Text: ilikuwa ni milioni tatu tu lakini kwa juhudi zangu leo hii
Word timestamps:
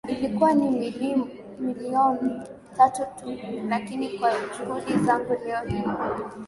ilikuwa 0.09 0.53
ni 0.53 0.93
milioni 1.59 2.41
tatu 2.77 3.01
tu 3.21 3.37
lakini 3.69 4.09
kwa 4.19 4.31
juhudi 4.59 5.05
zangu 5.05 5.37
leo 5.45 5.63
hii 5.67 5.83